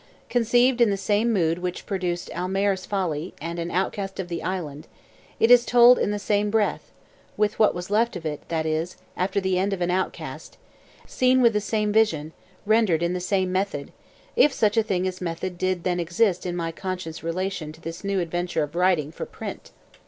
[0.29, 4.87] Conceived in the same mood which produced Almayers Folly and An Outcast of the Islands,
[5.39, 6.89] it is told in the same breath
[7.37, 10.57] (with what was left of it, that is, after the end of An Outcast),
[11.05, 12.33] seen with the same vision,
[12.65, 13.91] rendered in the same method
[14.35, 18.03] if such a thing as method did exist then in my conscious relation to this
[18.03, 19.69] new adventure of writing for print.